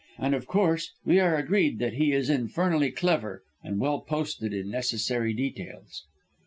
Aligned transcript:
And, 0.17 0.33
of 0.33 0.47
course, 0.47 0.93
we 1.05 1.19
are 1.19 1.37
agreed 1.37 1.77
that 1.77 1.93
he 1.93 2.11
is 2.11 2.27
infernally 2.27 2.89
clever, 2.89 3.43
and 3.63 3.79
well 3.79 3.99
posted 4.01 4.51
in 4.51 4.67
necessary 4.71 5.31
details." 5.31 6.05